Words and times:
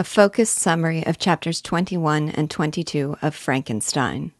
A 0.00 0.02
focused 0.02 0.56
summary 0.56 1.04
of 1.06 1.18
chapters 1.18 1.60
21 1.60 2.30
and 2.30 2.50
22 2.50 3.18
of 3.20 3.34
Frankenstein. 3.34 4.32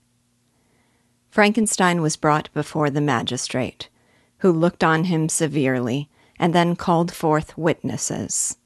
Frankenstein 1.28 2.00
was 2.00 2.16
brought 2.16 2.48
before 2.54 2.88
the 2.88 3.02
magistrate, 3.02 3.90
who 4.38 4.52
looked 4.52 4.82
on 4.82 5.04
him 5.04 5.28
severely 5.28 6.08
and 6.38 6.54
then 6.54 6.76
called 6.76 7.12
forth 7.12 7.58
witnesses. 7.58 8.56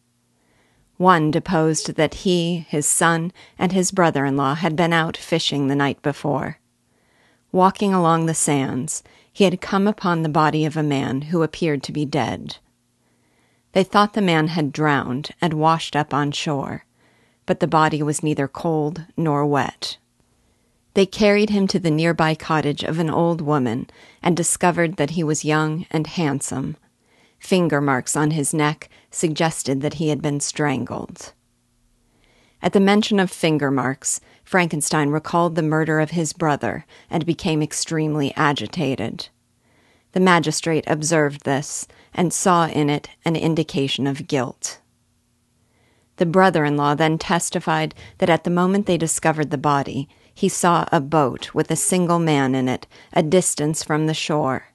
One 0.96 1.32
deposed 1.32 1.96
that 1.96 2.14
he, 2.14 2.59
his 2.68 2.86
son, 2.86 3.32
and 3.58 3.72
his 3.72 3.90
brother 3.90 4.24
in 4.24 4.36
law 4.36 4.54
had 4.54 4.76
been 4.76 4.92
out 4.92 5.16
fishing 5.16 5.66
the 5.66 5.74
night 5.74 6.00
before. 6.00 6.61
Walking 7.50 7.92
along 7.92 8.26
the 8.26 8.34
sands, 8.34 9.02
he 9.32 9.42
had 9.42 9.61
come 9.61 9.88
upon 9.88 10.22
the 10.22 10.29
body 10.29 10.64
of 10.64 10.76
a 10.76 10.82
man 10.84 11.22
who 11.22 11.42
appeared 11.42 11.82
to 11.82 11.92
be 11.92 12.04
dead. 12.04 12.58
They 13.75 13.82
thought 13.82 14.12
the 14.12 14.22
man 14.22 14.48
had 14.48 14.72
drowned 14.72 15.30
and 15.41 15.54
washed 15.54 15.96
up 15.96 16.14
on 16.14 16.30
shore, 16.30 16.84
but 17.45 17.59
the 17.59 17.66
body 17.66 18.05
was 18.05 18.23
neither 18.23 18.47
cold 18.47 19.05
nor 19.16 19.45
wet. 19.45 19.98
They 20.95 21.06
carried 21.06 21.50
him 21.50 21.66
to 21.66 21.80
the 21.80 21.91
nearby 21.91 22.37
cottage 22.37 22.84
of 22.84 23.00
an 23.00 23.10
old 23.10 23.41
woman 23.41 23.91
and 24.23 24.37
discovered 24.37 24.95
that 24.97 25.10
he 25.10 25.24
was 25.24 25.45
young 25.45 25.87
and 25.91 26.06
handsome. 26.06 26.77
Finger 27.41 27.80
marks 27.80 28.14
on 28.14 28.30
his 28.30 28.55
neck 28.55 28.88
suggested 29.10 29.80
that 29.80 29.95
he 29.95 30.11
had 30.11 30.22
been 30.22 30.38
strangled. 30.38 31.33
At 32.62 32.75
the 32.75 32.80
mention 32.80 33.19
of 33.19 33.28
finger 33.28 33.72
marks, 33.72 34.20
Frankenstein 34.45 35.11
recalled 35.11 35.56
the 35.56 35.62
murder 35.62 35.98
of 35.98 36.12
his 36.12 36.33
brother 36.33 36.86
and 37.11 37.27
became 37.27 37.61
extremely 37.61 38.33
agitated. 38.36 39.30
The 40.14 40.20
magistrate 40.20 40.84
observed 40.86 41.45
this 41.45 41.88
and 42.14 42.32
saw 42.32 42.68
in 42.68 42.88
it 42.88 43.10
an 43.24 43.34
indication 43.34 44.06
of 44.06 44.28
guilt. 44.28 44.80
The 46.18 46.27
brother 46.27 46.64
in 46.64 46.77
law 46.77 46.95
then 46.95 47.18
testified 47.18 47.96
that 48.19 48.30
at 48.30 48.45
the 48.45 48.50
moment 48.50 48.86
they 48.86 48.96
discovered 48.96 49.50
the 49.50 49.58
body, 49.58 50.08
he 50.33 50.48
saw 50.48 50.89
a 50.92 51.00
boat 51.00 51.52
with 51.52 51.69
a 51.69 51.77
single 51.77 52.20
man 52.20 52.55
in 52.55 52.69
it 52.69 52.86
a 53.12 53.24
distance 53.24 53.83
from 53.83 54.06
the 54.06 54.14
shore, 54.14 54.69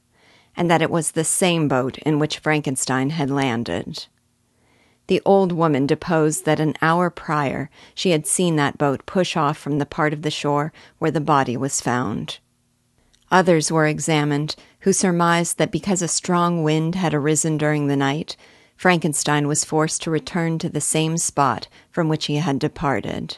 and 0.57 0.69
that 0.69 0.81
it 0.81 0.91
was 0.91 1.11
the 1.11 1.23
same 1.23 1.69
boat 1.69 1.97
in 1.99 2.19
which 2.19 2.39
Frankenstein 2.39 3.11
had 3.11 3.31
landed. 3.31 4.07
The 5.07 5.21
old 5.25 5.53
woman 5.53 5.87
deposed 5.87 6.43
that 6.43 6.59
an 6.59 6.73
hour 6.81 7.09
prior 7.09 7.69
she 7.95 8.11
had 8.11 8.27
seen 8.27 8.57
that 8.57 8.77
boat 8.77 9.05
push 9.05 9.37
off 9.37 9.57
from 9.57 9.77
the 9.77 9.85
part 9.85 10.11
of 10.11 10.23
the 10.23 10.31
shore 10.31 10.73
where 10.97 11.11
the 11.11 11.21
body 11.21 11.55
was 11.55 11.79
found. 11.79 12.39
Others 13.31 13.71
were 13.71 13.87
examined 13.87 14.57
who 14.81 14.93
surmised 14.93 15.57
that 15.57 15.71
because 15.71 16.01
a 16.01 16.07
strong 16.07 16.63
wind 16.63 16.95
had 16.95 17.13
arisen 17.13 17.57
during 17.57 17.87
the 17.87 17.97
night, 17.97 18.35
Frankenstein 18.75 19.47
was 19.47 19.65
forced 19.65 20.01
to 20.03 20.11
return 20.11 20.57
to 20.59 20.69
the 20.69 20.79
same 20.79 21.17
spot 21.17 21.67
from 21.91 22.07
which 22.07 22.27
he 22.27 22.35
had 22.35 22.59
departed. 22.59 23.37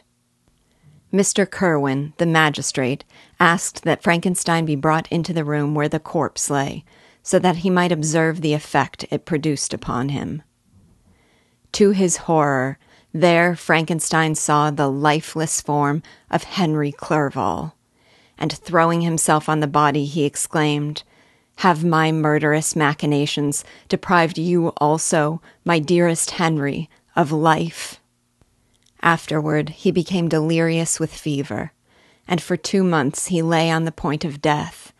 Mr. 1.12 1.50
Kirwin, 1.50 2.14
the 2.18 2.26
magistrate, 2.26 3.04
asked 3.40 3.84
that 3.84 4.04
Frankenstein 4.04 4.66
be 4.66 4.76
brought 4.76 5.12
into 5.12 5.34
the 5.34 5.44
room 5.44 5.74
where 5.74 5.90
the 5.90 6.00
corpse 6.00 6.50
lay, 6.50 6.86
so 7.24 7.38
that 7.40 7.58
he 7.58 7.70
might 7.70 7.92
observe 7.92 8.42
the 8.42 8.54
effect 8.54 9.06
it 9.10 9.26
produced 9.26 9.74
upon 9.74 10.10
him. 10.10 10.42
To 11.74 11.92
his 11.92 12.18
horror, 12.18 12.78
there 13.14 13.56
Frankenstein 13.56 14.36
saw 14.36 14.72
the 14.72 14.90
lifeless 14.90 15.60
form 15.60 16.02
of 16.30 16.44
Henry 16.44 16.92
Clerval 16.92 17.76
and 18.38 18.52
throwing 18.54 19.02
himself 19.02 19.50
on 19.50 19.60
the 19.60 19.68
body, 19.68 20.06
he 20.06 20.24
exclaimed, 20.24 21.04
Have 21.62 21.86
my 21.86 22.12
murderous 22.12 22.76
machinations 22.76 23.64
deprived 23.88 24.40
you 24.40 24.70
also, 24.78 25.44
my 25.64 25.78
dearest 25.78 26.32
Henry, 26.32 26.90
of 27.16 27.32
life? 27.32 28.00
Afterward, 29.04 29.70
he 29.70 29.92
became 29.92 30.28
delirious 30.28 31.00
with 31.00 31.14
fever, 31.14 31.72
and 32.28 32.42
for 32.42 32.58
two 32.58 32.84
months 32.84 33.28
he 33.28 33.44
lay 33.44 33.70
on 33.70 33.86
the 33.86 33.92
point 33.92 34.26
of 34.26 34.42
death, 34.42 34.92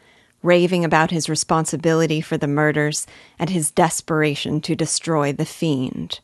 raving 0.44 0.86
about 0.86 1.10
his 1.10 1.28
responsibility 1.28 2.22
for 2.22 2.38
the 2.38 2.46
murders 2.46 3.08
and 3.40 3.50
his 3.50 3.72
desperation 3.72 4.62
to 4.62 4.76
destroy 4.76 5.34
the 5.34 5.46
fiend. 5.46 6.20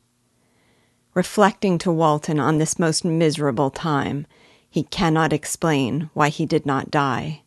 Reflecting 1.15 1.79
to 1.79 1.91
Walton 1.91 2.39
on 2.39 2.59
this 2.59 2.77
most 2.77 3.03
miserable 3.03 3.71
time, 3.71 4.27
he 4.69 4.83
cannot 4.83 5.33
explain 5.33 6.11
why 6.13 6.29
he 6.29 6.45
did 6.45 6.63
not 6.63 6.91
die. 6.91 7.41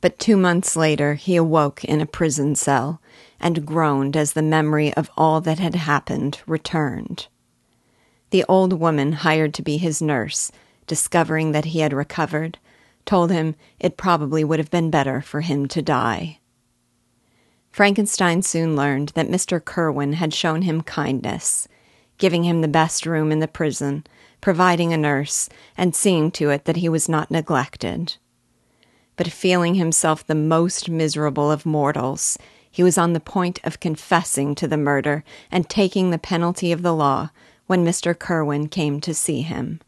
But 0.00 0.18
two 0.18 0.36
months 0.36 0.76
later, 0.76 1.14
he 1.14 1.36
awoke 1.36 1.84
in 1.84 2.00
a 2.00 2.06
prison 2.06 2.54
cell 2.54 3.00
and 3.40 3.66
groaned 3.66 4.16
as 4.16 4.32
the 4.32 4.42
memory 4.42 4.94
of 4.94 5.10
all 5.16 5.40
that 5.40 5.58
had 5.58 5.74
happened 5.74 6.40
returned. 6.46 7.26
The 8.30 8.44
old 8.48 8.74
woman 8.74 9.12
hired 9.12 9.54
to 9.54 9.62
be 9.62 9.78
his 9.78 10.00
nurse, 10.00 10.52
discovering 10.86 11.52
that 11.52 11.66
he 11.66 11.80
had 11.80 11.92
recovered, 11.92 12.58
told 13.04 13.30
him 13.30 13.54
it 13.80 13.96
probably 13.96 14.44
would 14.44 14.58
have 14.58 14.70
been 14.70 14.90
better 14.90 15.20
for 15.20 15.40
him 15.40 15.66
to 15.68 15.82
die. 15.82 16.38
Frankenstein 17.70 18.42
soon 18.42 18.76
learned 18.76 19.10
that 19.10 19.28
Mr. 19.28 19.62
Kirwin 19.62 20.14
had 20.14 20.34
shown 20.34 20.62
him 20.62 20.82
kindness, 20.82 21.68
giving 22.18 22.44
him 22.44 22.60
the 22.60 22.68
best 22.68 23.06
room 23.06 23.32
in 23.32 23.38
the 23.38 23.48
prison 23.48 24.04
providing 24.40 24.92
a 24.92 24.96
nurse, 24.96 25.48
and 25.76 25.94
seeing 25.94 26.30
to 26.30 26.50
it 26.50 26.64
that 26.64 26.76
he 26.76 26.88
was 26.88 27.08
not 27.08 27.30
neglected. 27.30 28.16
But 29.18 29.32
feeling 29.32 29.74
himself 29.74 30.24
the 30.24 30.36
most 30.36 30.88
miserable 30.88 31.50
of 31.50 31.66
mortals, 31.66 32.38
he 32.70 32.84
was 32.84 32.96
on 32.96 33.14
the 33.14 33.20
point 33.20 33.58
of 33.64 33.80
confessing 33.80 34.54
to 34.54 34.68
the 34.68 34.76
murder 34.76 35.24
and 35.50 35.68
taking 35.68 36.10
the 36.10 36.18
penalty 36.18 36.70
of 36.70 36.82
the 36.82 36.94
law 36.94 37.30
when 37.66 37.84
Mr. 37.84 38.16
Kirwin 38.16 38.70
came 38.70 39.00
to 39.00 39.12
see 39.12 39.42
him. 39.42 39.80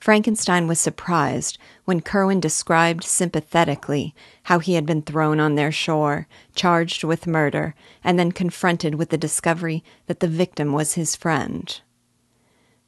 Frankenstein 0.00 0.66
was 0.66 0.80
surprised 0.80 1.58
when 1.84 2.00
Kirwin 2.00 2.40
described 2.40 3.04
sympathetically 3.04 4.14
how 4.44 4.58
he 4.58 4.72
had 4.74 4.86
been 4.86 5.02
thrown 5.02 5.38
on 5.38 5.54
their 5.54 5.70
shore, 5.70 6.26
charged 6.54 7.04
with 7.04 7.26
murder, 7.26 7.74
and 8.02 8.18
then 8.18 8.32
confronted 8.32 8.94
with 8.94 9.10
the 9.10 9.18
discovery 9.18 9.84
that 10.06 10.20
the 10.20 10.26
victim 10.26 10.72
was 10.72 10.94
his 10.94 11.14
friend. 11.14 11.82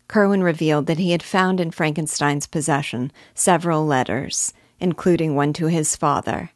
Kirwin 0.08 0.42
revealed 0.42 0.86
that 0.86 0.98
he 0.98 1.10
had 1.10 1.22
found 1.22 1.60
in 1.60 1.70
Frankenstein's 1.70 2.46
possession 2.46 3.12
several 3.34 3.84
letters, 3.86 4.54
including 4.84 5.34
one 5.34 5.54
to 5.54 5.66
his 5.66 5.96
father, 5.96 6.50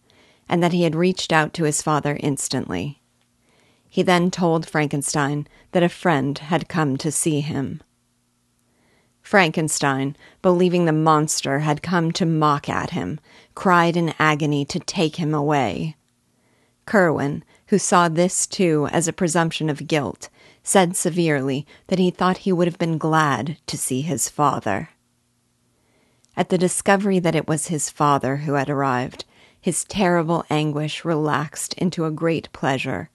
and 0.51 0.63
that 0.63 0.75
he 0.75 0.83
had 0.83 0.95
reached 0.95 1.33
out 1.33 1.55
to 1.55 1.65
his 1.65 1.81
father 1.81 2.19
instantly. 2.21 3.01
He 3.89 4.03
then 4.03 4.31
told 4.31 4.69
Frankenstein 4.69 5.49
that 5.73 5.83
a 5.83 5.89
friend 5.89 6.37
had 6.39 6.69
come 6.69 6.99
to 6.99 7.11
see 7.11 7.41
him. 7.41 7.83
Frankenstein, 9.23 10.15
believing 10.43 10.85
the 10.85 10.93
monster 10.93 11.61
had 11.61 11.83
come 11.83 12.13
to 12.13 12.27
mock 12.27 12.69
at 12.69 12.91
him, 12.91 13.19
cried 13.55 13.97
in 13.97 14.13
agony 14.19 14.67
to 14.67 14.79
take 14.79 15.17
him 15.17 15.33
away. 15.33 15.97
Kirwin, 16.87 17.43
who 17.69 17.79
saw 17.79 18.11
this 18.11 18.47
too 18.47 18.89
as 18.93 19.09
a 19.09 19.13
presumption 19.13 19.71
of 19.71 19.87
guilt, 19.87 20.29
said 20.63 20.95
severely 20.95 21.67
that 21.87 21.99
he 21.99 22.11
thought 22.11 22.39
he 22.39 22.53
would 22.53 22.69
have 22.69 22.79
been 22.79 22.99
glad 22.99 23.57
to 23.67 23.79
see 23.79 24.03
his 24.03 24.29
father. 24.29 24.91
At 26.39 26.51
the 26.51 26.57
discovery 26.57 27.19
that 27.19 27.35
it 27.35 27.49
was 27.49 27.67
his 27.67 27.91
father 27.91 28.37
who 28.37 28.53
had 28.53 28.71
arrived, 28.71 29.25
his 29.61 29.83
terrible 29.83 30.45
anguish 30.49 31.05
relaxed 31.05 31.75
into 31.75 32.05
a 32.05 32.13
great 32.13 32.49
pleasure, 32.53 33.11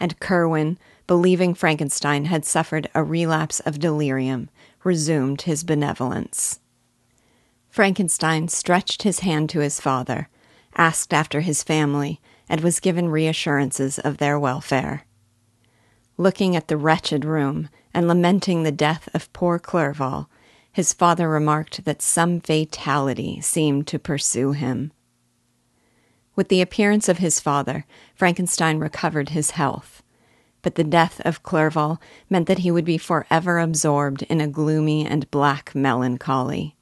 and 0.00 0.18
Kirwin, 0.18 0.78
believing 1.06 1.52
Frankenstein 1.52 2.24
had 2.24 2.46
suffered 2.46 2.88
a 2.94 3.04
relapse 3.04 3.60
of 3.60 3.78
delirium, 3.78 4.48
resumed 4.82 5.42
his 5.42 5.62
benevolence. 5.62 6.60
Frankenstein 7.68 8.48
stretched 8.48 9.02
his 9.02 9.18
hand 9.18 9.50
to 9.50 9.60
his 9.60 9.78
father, 9.78 10.30
asked 10.74 11.12
after 11.12 11.42
his 11.42 11.62
family, 11.62 12.18
and 12.48 12.62
was 12.62 12.80
given 12.80 13.10
reassurances 13.10 13.98
of 13.98 14.16
their 14.16 14.38
welfare. 14.38 15.04
Looking 16.16 16.56
at 16.56 16.68
the 16.68 16.78
wretched 16.78 17.26
room 17.26 17.68
and 17.92 18.08
lamenting 18.08 18.62
the 18.62 18.72
death 18.72 19.10
of 19.12 19.30
poor 19.34 19.58
Clerval, 19.58 20.30
his 20.74 20.92
father 20.92 21.28
remarked 21.28 21.84
that 21.84 22.02
some 22.02 22.40
fatality 22.40 23.40
seemed 23.40 23.86
to 23.86 23.96
pursue 23.96 24.50
him. 24.50 24.92
With 26.34 26.48
the 26.48 26.60
appearance 26.60 27.08
of 27.08 27.18
his 27.18 27.38
father, 27.38 27.86
Frankenstein 28.16 28.78
recovered 28.78 29.28
his 29.28 29.52
health, 29.52 30.02
but 30.62 30.74
the 30.74 30.82
death 30.82 31.20
of 31.24 31.44
Clerval 31.44 32.02
meant 32.28 32.48
that 32.48 32.58
he 32.58 32.72
would 32.72 32.84
be 32.84 32.98
forever 32.98 33.60
absorbed 33.60 34.22
in 34.22 34.40
a 34.40 34.48
gloomy 34.48 35.06
and 35.06 35.30
black 35.30 35.76
melancholy. 35.76 36.74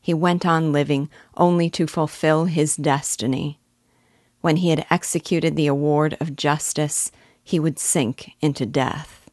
He 0.00 0.12
went 0.12 0.44
on 0.44 0.72
living 0.72 1.08
only 1.36 1.70
to 1.70 1.86
fulfill 1.86 2.46
his 2.46 2.74
destiny. 2.74 3.60
When 4.40 4.56
he 4.56 4.70
had 4.70 4.86
executed 4.90 5.54
the 5.54 5.68
award 5.68 6.16
of 6.20 6.34
justice, 6.34 7.12
he 7.44 7.60
would 7.60 7.78
sink 7.78 8.32
into 8.40 8.66
death. 8.66 9.27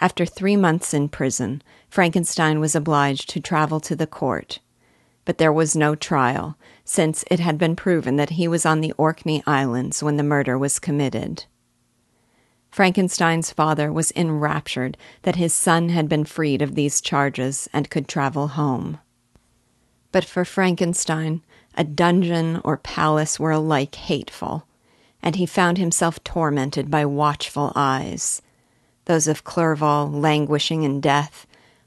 After 0.00 0.24
three 0.24 0.56
months 0.56 0.94
in 0.94 1.10
prison, 1.10 1.62
Frankenstein 1.90 2.58
was 2.58 2.74
obliged 2.74 3.28
to 3.30 3.40
travel 3.40 3.80
to 3.80 3.94
the 3.94 4.06
court. 4.06 4.58
But 5.26 5.36
there 5.36 5.52
was 5.52 5.76
no 5.76 5.94
trial, 5.94 6.56
since 6.84 7.22
it 7.30 7.38
had 7.38 7.58
been 7.58 7.76
proven 7.76 8.16
that 8.16 8.30
he 8.30 8.48
was 8.48 8.64
on 8.64 8.80
the 8.80 8.92
Orkney 8.92 9.42
Islands 9.46 10.02
when 10.02 10.16
the 10.16 10.22
murder 10.22 10.56
was 10.56 10.78
committed. 10.78 11.44
Frankenstein's 12.70 13.52
father 13.52 13.92
was 13.92 14.12
enraptured 14.16 14.96
that 15.22 15.36
his 15.36 15.52
son 15.52 15.90
had 15.90 16.08
been 16.08 16.24
freed 16.24 16.62
of 16.62 16.74
these 16.74 17.02
charges 17.02 17.68
and 17.72 17.90
could 17.90 18.08
travel 18.08 18.48
home. 18.48 18.98
But 20.12 20.24
for 20.24 20.44
Frankenstein, 20.44 21.42
a 21.76 21.84
dungeon 21.84 22.60
or 22.64 22.78
palace 22.78 23.38
were 23.38 23.50
alike 23.50 23.94
hateful, 23.96 24.66
and 25.22 25.36
he 25.36 25.46
found 25.46 25.76
himself 25.78 26.22
tormented 26.24 26.90
by 26.90 27.04
watchful 27.04 27.72
eyes, 27.76 28.40
those 29.10 29.26
of 29.26 29.42
Clerval 29.42 30.08
languishing 30.08 30.84
in 30.84 31.00
death, 31.00 31.44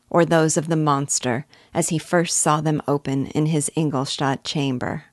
or 0.09 0.25
those 0.25 0.57
of 0.57 0.67
the 0.67 0.75
monster 0.75 1.45
as 1.73 1.87
he 1.87 1.97
first 1.97 2.37
saw 2.37 2.59
them 2.59 2.81
open 2.85 3.27
in 3.27 3.45
his 3.45 3.71
Ingolstadt 3.77 4.43
chamber. 4.43 5.05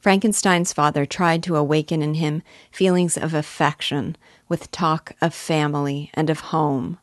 Frankenstein's 0.00 0.74
father 0.74 1.06
tried 1.06 1.42
to 1.44 1.56
awaken 1.56 2.02
in 2.02 2.12
him 2.12 2.42
feelings 2.70 3.16
of 3.16 3.32
affection 3.32 4.18
with 4.50 4.70
talk 4.70 5.12
of 5.22 5.32
family 5.32 6.10
and 6.12 6.28
of 6.28 6.40
home, 6.52 6.98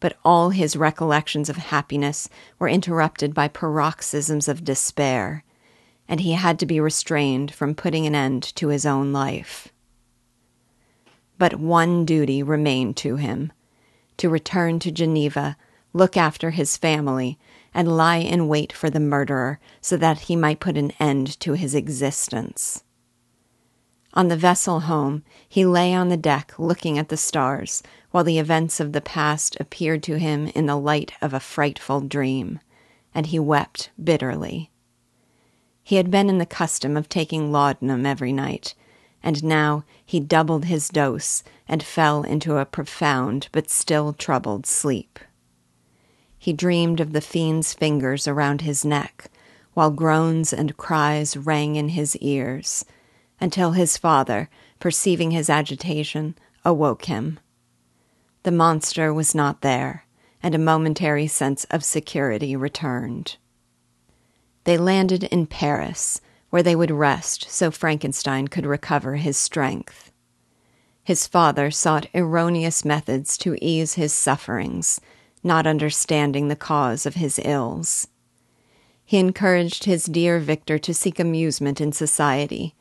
but 0.00 0.16
all 0.24 0.50
his 0.50 0.74
recollections 0.74 1.48
of 1.48 1.58
happiness 1.58 2.28
were 2.58 2.68
interrupted 2.68 3.32
by 3.32 3.46
paroxysms 3.46 4.48
of 4.48 4.64
despair, 4.64 5.44
and 6.08 6.22
he 6.22 6.32
had 6.32 6.58
to 6.58 6.66
be 6.66 6.80
restrained 6.80 7.54
from 7.54 7.72
putting 7.72 8.04
an 8.04 8.16
end 8.16 8.42
to 8.56 8.66
his 8.66 8.84
own 8.84 9.12
life. 9.12 9.69
But 11.40 11.58
one 11.58 12.04
duty 12.04 12.42
remained 12.42 12.98
to 12.98 13.16
him 13.16 13.50
to 14.18 14.28
return 14.28 14.78
to 14.80 14.90
Geneva, 14.90 15.56
look 15.94 16.14
after 16.14 16.50
his 16.50 16.76
family, 16.76 17.38
and 17.72 17.96
lie 17.96 18.18
in 18.18 18.46
wait 18.46 18.74
for 18.74 18.90
the 18.90 19.00
murderer 19.00 19.58
so 19.80 19.96
that 19.96 20.18
he 20.18 20.36
might 20.36 20.60
put 20.60 20.76
an 20.76 20.92
end 21.00 21.40
to 21.40 21.54
his 21.54 21.74
existence. 21.74 22.84
On 24.12 24.28
the 24.28 24.36
vessel 24.36 24.80
home, 24.80 25.22
he 25.48 25.64
lay 25.64 25.94
on 25.94 26.10
the 26.10 26.18
deck 26.18 26.52
looking 26.58 26.98
at 26.98 27.08
the 27.08 27.16
stars, 27.16 27.82
while 28.10 28.22
the 28.22 28.38
events 28.38 28.78
of 28.78 28.92
the 28.92 29.00
past 29.00 29.56
appeared 29.58 30.02
to 30.02 30.18
him 30.18 30.48
in 30.48 30.66
the 30.66 30.76
light 30.76 31.12
of 31.22 31.32
a 31.32 31.40
frightful 31.40 32.02
dream, 32.02 32.60
and 33.14 33.28
he 33.28 33.38
wept 33.38 33.88
bitterly. 34.04 34.70
He 35.82 35.96
had 35.96 36.10
been 36.10 36.28
in 36.28 36.36
the 36.36 36.44
custom 36.44 36.98
of 36.98 37.08
taking 37.08 37.50
laudanum 37.50 38.04
every 38.04 38.34
night, 38.34 38.74
and 39.22 39.44
now 39.44 39.84
he 40.04 40.20
doubled 40.20 40.64
his 40.64 40.88
dose 40.88 41.42
and 41.68 41.82
fell 41.82 42.22
into 42.22 42.56
a 42.56 42.64
profound 42.64 43.48
but 43.52 43.70
still 43.70 44.12
troubled 44.12 44.66
sleep. 44.66 45.18
He 46.38 46.52
dreamed 46.52 47.00
of 47.00 47.12
the 47.12 47.20
fiend's 47.20 47.74
fingers 47.74 48.26
around 48.26 48.62
his 48.62 48.84
neck, 48.84 49.30
while 49.74 49.90
groans 49.90 50.52
and 50.52 50.76
cries 50.76 51.36
rang 51.36 51.76
in 51.76 51.90
his 51.90 52.16
ears, 52.16 52.84
until 53.40 53.72
his 53.72 53.96
father, 53.96 54.48
perceiving 54.78 55.30
his 55.30 55.50
agitation, 55.50 56.34
awoke 56.64 57.04
him. 57.04 57.38
The 58.42 58.50
monster 58.50 59.12
was 59.12 59.34
not 59.34 59.60
there, 59.60 60.06
and 60.42 60.54
a 60.54 60.58
momentary 60.58 61.26
sense 61.26 61.64
of 61.64 61.84
security 61.84 62.56
returned. 62.56 63.36
They 64.64 64.78
landed 64.78 65.24
in 65.24 65.46
Paris, 65.46 66.20
where 66.50 66.62
they 66.62 66.76
would 66.76 66.90
rest 66.90 67.48
so 67.50 67.70
Frankenstein 67.70 68.48
could 68.48 68.66
recover 68.66 69.16
his 69.16 69.36
strength. 69.36 70.12
His 71.02 71.26
father 71.26 71.70
sought 71.70 72.08
erroneous 72.14 72.84
methods 72.84 73.38
to 73.38 73.56
ease 73.64 73.94
his 73.94 74.12
sufferings 74.12 75.00
not 75.42 75.66
understanding 75.66 76.48
the 76.48 76.56
cause 76.56 77.06
of 77.06 77.14
his 77.14 77.40
ills. 77.44 78.08
He 79.04 79.18
encouraged 79.18 79.84
his 79.84 80.04
dear 80.04 80.38
Victor 80.38 80.78
to 80.78 80.94
seek 80.94 81.18
amusement 81.18 81.80
in 81.80 81.92
society, 81.92 82.74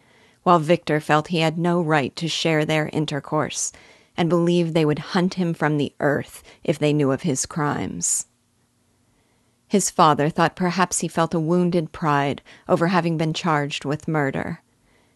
while 0.44 0.60
Victor 0.60 1.00
felt 1.00 1.30
he 1.30 1.40
had 1.40 1.58
no 1.58 1.82
right 1.82 2.16
to 2.18 2.28
share 2.28 2.66
their 2.66 2.90
intercourse 2.90 3.72
and 4.16 4.30
believed 4.30 4.74
they 4.74 4.86
would 4.86 5.00
hunt 5.00 5.36
him 5.36 5.54
from 5.54 5.78
the 5.78 5.94
earth 6.00 6.44
if 6.64 6.78
they 6.78 6.94
knew 6.94 7.12
of 7.12 7.22
his 7.24 7.46
crimes. 7.46 8.26
His 9.70 9.90
father 9.90 10.30
thought 10.30 10.56
perhaps 10.56 11.00
he 11.00 11.08
felt 11.08 11.34
a 11.34 11.40
wounded 11.40 11.92
pride 11.92 12.42
over 12.68 12.88
having 12.88 13.18
been 13.18 13.34
charged 13.34 13.86
with 13.86 14.08
murder, 14.08 14.62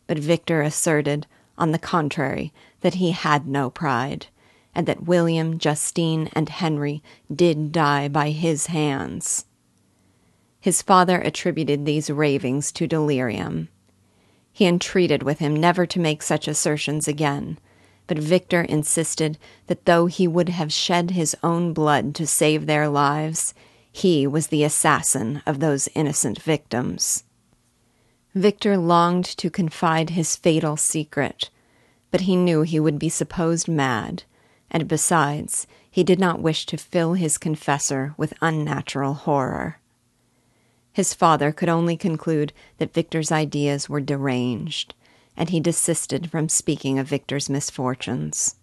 but 0.08 0.20
Victor 0.20 0.62
asserted, 0.62 1.26
on 1.58 1.72
the 1.72 1.80
contrary, 1.80 2.54
that 2.82 2.94
he 2.96 3.12
had 3.12 3.48
no 3.48 3.70
pride 3.70 4.28
and 4.76 4.88
that 4.88 5.04
William, 5.04 5.58
Justine, 5.58 6.30
and 6.34 6.50
Henry 6.50 7.04
did 7.34 7.72
die 7.72 8.08
by 8.08 8.30
his 8.30 8.68
hands. 8.68 9.46
His 10.60 10.82
father 10.82 11.20
attributed 11.22 11.86
these 11.86 12.10
ravings 12.10 12.72
to 12.74 12.88
delirium. 12.88 13.70
He 14.52 14.66
entreated 14.66 15.24
with 15.24 15.40
him 15.40 15.56
never 15.56 15.86
to 15.88 16.00
make 16.00 16.22
such 16.22 16.48
assertions 16.48 17.08
again, 17.08 17.58
but 18.08 18.18
Victor 18.18 18.62
insisted 18.62 19.38
that 19.68 19.86
though 19.86 20.06
he 20.06 20.28
would 20.28 20.50
have 20.50 20.72
shed 20.72 21.12
his 21.12 21.36
own 21.44 21.74
blood 21.74 22.16
to 22.16 22.28
save 22.28 22.66
their 22.66 22.88
lives, 22.88 23.54
he 23.94 24.28
was 24.28 24.48
the 24.48 24.66
assassin 24.66 25.42
of 25.46 25.62
those 25.62 25.88
innocent 25.96 26.42
victims. 26.42 27.24
Victor 28.36 28.76
longed 28.76 29.26
to 29.26 29.50
confide 29.50 30.10
his 30.10 30.36
fatal 30.36 30.76
secret, 30.76 31.50
but 32.12 32.22
he 32.22 32.36
knew 32.36 32.64
he 32.64 32.82
would 32.82 33.00
be 33.00 33.08
supposed 33.08 33.70
mad 33.70 34.24
and 34.74 34.88
besides, 34.88 35.68
he 35.90 36.04
did 36.04 36.20
not 36.20 36.42
wish 36.42 36.66
to 36.66 36.78
fill 36.78 37.14
his 37.14 37.38
confessor 37.38 38.16
with 38.18 38.34
unnatural 38.42 39.14
horror. 39.14 39.80
His 40.92 41.14
father 41.14 41.52
could 41.52 41.70
only 41.70 41.96
conclude 41.96 42.52
that 42.80 42.94
Victor's 42.94 43.32
ideas 43.32 43.88
were 43.88 44.02
deranged, 44.02 44.96
and 45.38 45.50
he 45.50 45.60
desisted 45.60 46.32
from 46.32 46.50
speaking 46.50 46.98
of 46.98 47.08
Victor's 47.08 47.50
misfortunes. 47.50 48.56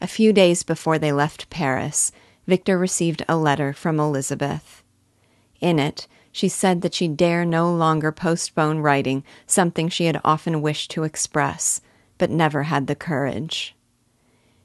A 0.00 0.06
few 0.06 0.32
days 0.32 0.62
before 0.62 0.98
they 0.98 1.12
left 1.12 1.48
Paris, 1.48 2.12
Victor 2.46 2.78
received 2.78 3.24
a 3.28 3.36
letter 3.36 3.72
from 3.72 3.98
Elizabeth. 3.98 4.82
In 5.60 5.78
it, 5.78 6.06
she 6.32 6.48
said 6.48 6.82
that 6.82 6.94
she 6.94 7.08
dare 7.08 7.44
no 7.44 7.72
longer 7.72 8.12
postpone 8.12 8.80
writing 8.80 9.24
something 9.46 9.88
she 9.88 10.06
had 10.06 10.20
often 10.24 10.62
wished 10.62 10.90
to 10.90 11.04
express, 11.04 11.80
but 12.18 12.30
never 12.30 12.64
had 12.64 12.86
the 12.86 12.94
courage 12.96 13.74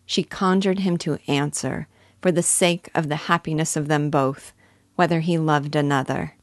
she 0.09 0.23
conjured 0.23 0.79
him 0.79 0.97
to 0.97 1.19
answer, 1.27 1.87
for 2.19 2.31
the 2.31 2.41
sake 2.41 2.89
of 2.95 3.09
the 3.09 3.29
happiness 3.29 3.75
of 3.75 3.87
them 3.87 4.09
both, 4.09 4.53
whether 4.95 5.19
he 5.19 5.37
loved 5.37 5.75
another. 5.75 6.33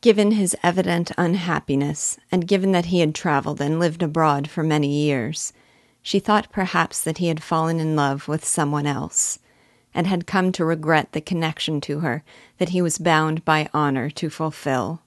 Given 0.00 0.30
his 0.30 0.56
evident 0.62 1.10
unhappiness, 1.18 2.16
and 2.30 2.46
given 2.46 2.70
that 2.70 2.84
he 2.84 3.00
had 3.00 3.12
travelled 3.12 3.60
and 3.60 3.80
lived 3.80 4.04
abroad 4.04 4.48
for 4.48 4.62
many 4.62 4.86
years, 4.86 5.52
she 6.00 6.20
thought 6.20 6.52
perhaps 6.52 7.02
that 7.02 7.18
he 7.18 7.26
had 7.26 7.42
fallen 7.42 7.80
in 7.80 7.96
love 7.96 8.28
with 8.28 8.44
someone 8.44 8.86
else, 8.86 9.40
and 9.96 10.06
had 10.06 10.26
come 10.26 10.52
to 10.52 10.64
regret 10.64 11.12
the 11.12 11.20
connection 11.22 11.80
to 11.80 12.00
her 12.00 12.22
that 12.58 12.68
he 12.68 12.82
was 12.82 12.98
bound 12.98 13.42
by 13.46 13.66
honor 13.72 14.10
to 14.10 14.28
fulfill. 14.28 15.00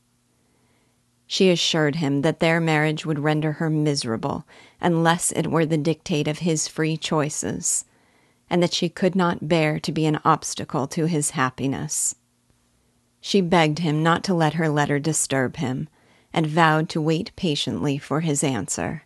She 1.27 1.51
assured 1.51 1.97
him 1.97 2.23
that 2.23 2.39
their 2.39 2.59
marriage 2.59 3.05
would 3.05 3.19
render 3.19 3.53
her 3.53 3.69
miserable 3.69 4.47
unless 4.81 5.31
it 5.31 5.45
were 5.45 5.65
the 5.65 5.77
dictate 5.77 6.27
of 6.27 6.39
his 6.39 6.67
free 6.67 6.97
choices, 6.97 7.85
and 8.49 8.63
that 8.63 8.73
she 8.73 8.89
could 8.89 9.15
not 9.15 9.47
bear 9.47 9.79
to 9.79 9.91
be 9.91 10.07
an 10.07 10.19
obstacle 10.25 10.87
to 10.87 11.05
his 11.05 11.29
happiness. 11.31 12.15
She 13.21 13.41
begged 13.41 13.79
him 13.79 14.01
not 14.01 14.23
to 14.23 14.33
let 14.33 14.55
her 14.55 14.69
letter 14.69 14.97
disturb 14.97 15.57
him, 15.57 15.87
and 16.33 16.47
vowed 16.47 16.89
to 16.89 17.01
wait 17.01 17.31
patiently 17.35 17.99
for 17.99 18.21
his 18.21 18.43
answer. 18.43 19.03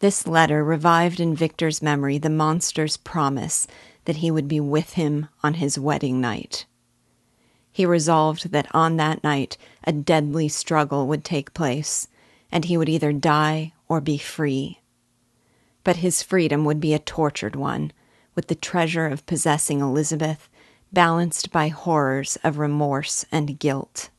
This 0.00 0.26
letter 0.26 0.62
revived 0.64 1.18
in 1.18 1.34
Victor's 1.34 1.82
memory 1.82 2.18
the 2.18 2.30
monster's 2.30 2.96
promise 2.96 3.66
that 4.08 4.16
he 4.16 4.32
would 4.32 4.48
be 4.48 4.58
with 4.58 4.94
him 4.94 5.28
on 5.44 5.54
his 5.54 5.78
wedding 5.78 6.20
night 6.20 6.66
he 7.78 7.86
resolved 7.86 8.50
that 8.50 8.66
on 8.74 8.96
that 8.96 9.22
night 9.22 9.56
a 9.84 9.92
deadly 9.92 10.48
struggle 10.48 11.06
would 11.06 11.22
take 11.22 11.54
place, 11.54 12.08
and 12.50 12.64
he 12.64 12.76
would 12.76 12.88
either 12.88 13.12
die 13.12 13.72
or 13.86 14.00
be 14.00 14.18
free. 14.18 14.80
But 15.84 15.98
his 15.98 16.20
freedom 16.20 16.64
would 16.64 16.80
be 16.80 16.92
a 16.92 16.98
tortured 16.98 17.54
one, 17.54 17.92
with 18.34 18.48
the 18.48 18.56
treasure 18.56 19.06
of 19.06 19.26
possessing 19.26 19.80
Elizabeth 19.80 20.48
balanced 20.92 21.52
by 21.52 21.68
horrors 21.68 22.36
of 22.42 22.58
remorse 22.58 23.24
and 23.30 23.60
guilt. 23.60 24.10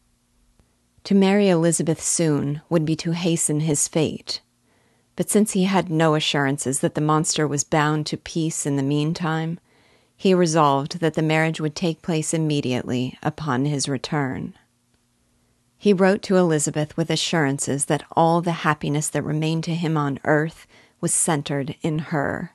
To 1.03 1.13
marry 1.13 1.49
Elizabeth 1.49 2.01
soon 2.01 2.61
would 2.69 2.85
be 2.85 2.95
to 2.95 3.11
hasten 3.11 3.59
his 3.59 3.89
fate. 3.89 4.39
But 5.17 5.29
since 5.29 5.51
he 5.51 5.65
had 5.65 5.89
no 5.89 6.15
assurances 6.15 6.79
that 6.79 6.95
the 6.95 7.01
monster 7.01 7.45
was 7.45 7.65
bound 7.65 8.05
to 8.05 8.15
peace 8.15 8.65
in 8.65 8.77
the 8.77 8.83
meantime, 8.83 9.59
he 10.19 10.33
resolved 10.33 10.99
that 10.99 11.13
the 11.13 11.21
marriage 11.21 11.61
would 11.61 11.73
take 11.73 12.01
place 12.01 12.33
immediately 12.33 13.17
upon 13.23 13.63
his 13.63 13.87
return. 13.87 14.53
He 15.77 15.93
wrote 15.93 16.21
to 16.23 16.35
Elizabeth 16.35 16.97
with 16.97 17.09
assurances 17.09 17.85
that 17.85 18.03
all 18.17 18.41
the 18.41 18.67
happiness 18.67 19.07
that 19.07 19.23
remained 19.23 19.63
to 19.63 19.73
him 19.73 19.95
on 19.95 20.19
earth 20.25 20.67
was 20.99 21.13
centered 21.13 21.73
in 21.81 21.99
her. 22.11 22.51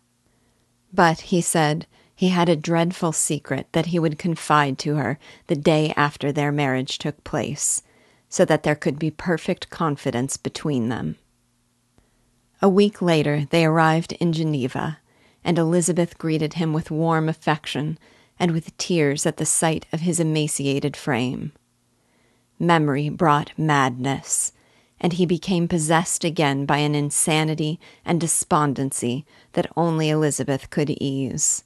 But, 0.93 1.21
he 1.33 1.41
said, 1.41 1.87
he 2.15 2.29
had 2.29 2.51
a 2.51 2.55
dreadful 2.55 3.13
secret 3.13 3.67
that 3.73 3.87
he 3.87 3.99
would 3.99 4.19
confide 4.19 4.77
to 4.81 4.97
her 4.97 5.19
the 5.47 5.57
day 5.57 5.95
after 5.97 6.31
their 6.31 6.53
marriage 6.53 6.99
took 6.99 7.25
place, 7.25 7.83
so 8.29 8.45
that 8.45 8.63
there 8.63 8.77
could 8.77 8.99
be 8.99 9.11
perfect 9.11 9.71
confidence 9.71 10.37
between 10.37 10.91
them. 10.91 11.17
A 12.61 12.69
week 12.69 13.01
later, 13.01 13.47
they 13.49 13.65
arrived 13.65 14.13
in 14.13 14.35
Geneva, 14.35 14.99
and 15.45 15.59
Elizabeth 15.59 16.19
greeted 16.19 16.55
him 16.55 16.73
with 16.73 16.91
warm 16.91 17.29
affection 17.29 17.99
and 18.39 18.51
with 18.53 18.77
tears 18.79 19.27
at 19.27 19.37
the 19.37 19.47
sight 19.47 19.87
of 19.93 20.01
his 20.01 20.19
emaciated 20.19 20.97
frame. 20.97 21.53
Memory 22.59 23.09
brought 23.09 23.53
madness, 23.59 24.53
and 25.01 25.13
he 25.13 25.27
became 25.27 25.69
possessed 25.69 26.25
again 26.25 26.65
by 26.65 26.79
an 26.79 26.95
insanity 26.95 27.79
and 28.05 28.21
despondency 28.21 29.27
that 29.53 29.71
only 29.77 30.09
Elizabeth 30.09 30.71
could 30.71 30.91
ease. 30.91 31.65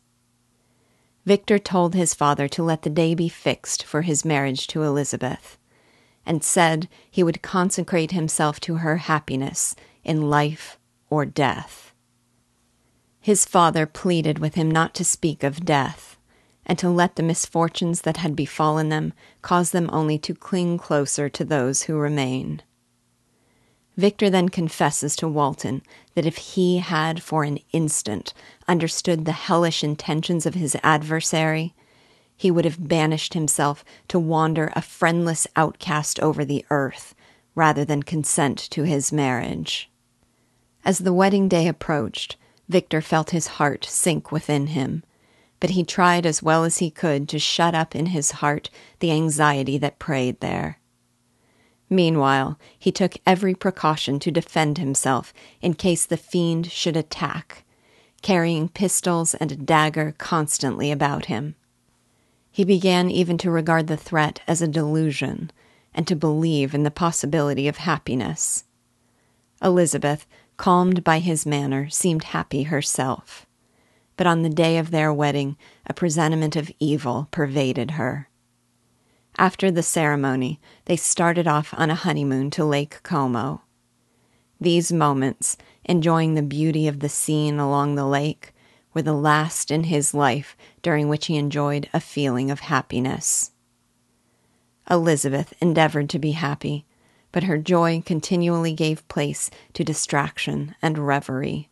Victor 1.24 1.58
told 1.58 1.94
his 1.94 2.14
father 2.14 2.48
to 2.48 2.62
let 2.62 2.82
the 2.82 2.90
day 2.90 3.14
be 3.14 3.28
fixed 3.28 3.84
for 3.84 4.02
his 4.02 4.24
marriage 4.24 4.66
to 4.66 4.82
Elizabeth, 4.82 5.58
and 6.24 6.42
said 6.42 6.88
he 7.10 7.22
would 7.22 7.42
consecrate 7.42 8.12
himself 8.12 8.58
to 8.60 8.76
her 8.76 8.96
happiness 8.96 9.76
in 10.04 10.30
life 10.30 10.78
or 11.10 11.24
death. 11.24 11.87
His 13.20 13.44
father 13.44 13.86
pleaded 13.86 14.38
with 14.38 14.54
him 14.54 14.70
not 14.70 14.94
to 14.94 15.04
speak 15.04 15.42
of 15.42 15.64
death, 15.64 16.16
and 16.64 16.78
to 16.78 16.88
let 16.88 17.16
the 17.16 17.22
misfortunes 17.22 18.02
that 18.02 18.18
had 18.18 18.36
befallen 18.36 18.88
them 18.88 19.12
cause 19.42 19.70
them 19.70 19.88
only 19.92 20.18
to 20.18 20.34
cling 20.34 20.78
closer 20.78 21.28
to 21.28 21.44
those 21.44 21.82
who 21.82 21.96
remain. 21.96 22.62
Victor 23.96 24.30
then 24.30 24.48
confesses 24.48 25.16
to 25.16 25.26
Walton 25.26 25.82
that 26.14 26.24
if 26.24 26.36
he 26.36 26.78
had 26.78 27.20
for 27.20 27.42
an 27.42 27.58
instant 27.72 28.32
understood 28.68 29.24
the 29.24 29.32
hellish 29.32 29.82
intentions 29.82 30.46
of 30.46 30.54
his 30.54 30.76
adversary, 30.84 31.74
he 32.36 32.50
would 32.50 32.64
have 32.64 32.86
banished 32.86 33.34
himself 33.34 33.84
to 34.06 34.20
wander 34.20 34.72
a 34.76 34.82
friendless 34.82 35.48
outcast 35.56 36.20
over 36.20 36.44
the 36.44 36.64
earth 36.70 37.16
rather 37.56 37.84
than 37.84 38.04
consent 38.04 38.56
to 38.56 38.84
his 38.84 39.10
marriage. 39.10 39.90
As 40.84 41.00
the 41.00 41.12
wedding 41.12 41.48
day 41.48 41.66
approached, 41.66 42.36
Victor 42.68 43.00
felt 43.00 43.30
his 43.30 43.46
heart 43.46 43.84
sink 43.84 44.30
within 44.30 44.68
him, 44.68 45.02
but 45.60 45.70
he 45.70 45.84
tried 45.84 46.26
as 46.26 46.42
well 46.42 46.64
as 46.64 46.78
he 46.78 46.90
could 46.90 47.28
to 47.28 47.38
shut 47.38 47.74
up 47.74 47.94
in 47.96 48.06
his 48.06 48.32
heart 48.32 48.70
the 49.00 49.10
anxiety 49.10 49.78
that 49.78 49.98
preyed 49.98 50.40
there. 50.40 50.78
Meanwhile, 51.90 52.58
he 52.78 52.92
took 52.92 53.16
every 53.26 53.54
precaution 53.54 54.18
to 54.20 54.30
defend 54.30 54.78
himself 54.78 55.32
in 55.62 55.74
case 55.74 56.04
the 56.04 56.18
fiend 56.18 56.70
should 56.70 56.96
attack, 56.96 57.64
carrying 58.20 58.68
pistols 58.68 59.34
and 59.34 59.50
a 59.50 59.56
dagger 59.56 60.14
constantly 60.18 60.90
about 60.90 61.26
him. 61.26 61.54
He 62.50 62.64
began 62.64 63.10
even 63.10 63.38
to 63.38 63.50
regard 63.50 63.86
the 63.86 63.96
threat 63.96 64.40
as 64.46 64.60
a 64.60 64.68
delusion 64.68 65.50
and 65.94 66.06
to 66.06 66.14
believe 66.14 66.74
in 66.74 66.82
the 66.82 66.90
possibility 66.90 67.68
of 67.68 67.78
happiness. 67.78 68.64
Elizabeth, 69.62 70.26
calmed 70.58 71.02
by 71.02 71.20
his 71.20 71.46
manner, 71.46 71.88
seemed 71.88 72.24
happy 72.24 72.64
herself. 72.64 73.46
But 74.18 74.26
on 74.26 74.42
the 74.42 74.50
day 74.50 74.76
of 74.76 74.90
their 74.90 75.14
wedding, 75.14 75.56
a 75.86 75.94
presentiment 75.94 76.56
of 76.56 76.70
evil 76.78 77.28
pervaded 77.30 77.92
her. 77.92 78.28
After 79.38 79.70
the 79.70 79.84
ceremony, 79.84 80.60
they 80.86 80.96
started 80.96 81.46
off 81.46 81.72
on 81.78 81.90
a 81.90 81.94
honeymoon 81.94 82.50
to 82.50 82.64
Lake 82.64 83.00
Como. 83.04 83.62
These 84.60 84.92
moments, 84.92 85.56
enjoying 85.84 86.34
the 86.34 86.42
beauty 86.42 86.88
of 86.88 86.98
the 86.98 87.08
scene 87.08 87.60
along 87.60 87.94
the 87.94 88.06
lake, 88.06 88.52
were 88.92 89.02
the 89.02 89.12
last 89.12 89.70
in 89.70 89.84
his 89.84 90.12
life 90.12 90.56
during 90.82 91.08
which 91.08 91.26
he 91.26 91.36
enjoyed 91.36 91.88
a 91.94 92.00
feeling 92.00 92.50
of 92.50 92.60
happiness. 92.60 93.52
Elizabeth 94.90 95.54
endeavored 95.60 96.10
to 96.10 96.18
be 96.18 96.32
happy, 96.32 96.84
but 97.32 97.44
her 97.44 97.58
joy 97.58 98.02
continually 98.04 98.72
gave 98.72 99.06
place 99.08 99.50
to 99.74 99.84
distraction 99.84 100.74
and 100.80 100.98
reverie. 100.98 101.68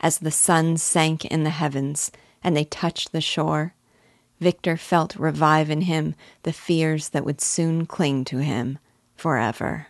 As 0.00 0.18
the 0.18 0.30
sun 0.30 0.76
sank 0.76 1.24
in 1.24 1.44
the 1.44 1.50
heavens 1.50 2.10
and 2.42 2.56
they 2.56 2.64
touched 2.64 3.12
the 3.12 3.20
shore, 3.20 3.74
Victor 4.40 4.76
felt 4.76 5.16
revive 5.16 5.70
in 5.70 5.82
him 5.82 6.14
the 6.42 6.52
fears 6.52 7.10
that 7.10 7.24
would 7.24 7.40
soon 7.40 7.86
cling 7.86 8.24
to 8.26 8.38
him 8.38 8.78
forever. 9.16 9.88